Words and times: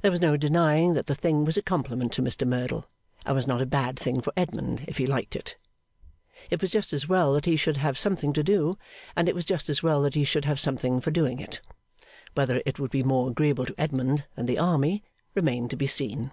There 0.00 0.10
was 0.10 0.22
no 0.22 0.38
denying 0.38 0.94
that 0.94 1.04
the 1.04 1.14
thing 1.14 1.44
was 1.44 1.58
a 1.58 1.62
compliment 1.62 2.14
to 2.14 2.22
Mr 2.22 2.46
Merdle, 2.48 2.86
and 3.26 3.36
was 3.36 3.46
not 3.46 3.60
a 3.60 3.66
bad 3.66 3.98
thing 3.98 4.22
for 4.22 4.32
Edmund 4.34 4.84
if 4.88 4.96
he 4.96 5.06
liked 5.06 5.36
it. 5.36 5.54
It 6.48 6.62
was 6.62 6.70
just 6.70 6.94
as 6.94 7.10
well 7.10 7.34
that 7.34 7.44
he 7.44 7.56
should 7.56 7.76
have 7.76 7.98
something 7.98 8.32
to 8.32 8.42
do, 8.42 8.78
and 9.14 9.28
it 9.28 9.34
was 9.34 9.44
just 9.44 9.68
as 9.68 9.82
well 9.82 10.00
that 10.00 10.14
he 10.14 10.24
should 10.24 10.46
have 10.46 10.58
something 10.58 10.98
for 10.98 11.10
doing 11.10 11.40
it. 11.40 11.60
Whether 12.32 12.62
it 12.64 12.78
would 12.80 12.90
be 12.90 13.02
more 13.02 13.28
agreeable 13.28 13.66
to 13.66 13.74
Edmund 13.78 14.24
than 14.34 14.46
the 14.46 14.58
army, 14.58 15.04
remained 15.34 15.68
to 15.72 15.76
be 15.76 15.86
seen. 15.86 16.32